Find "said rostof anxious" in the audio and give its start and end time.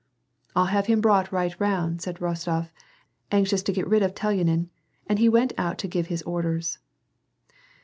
2.01-3.61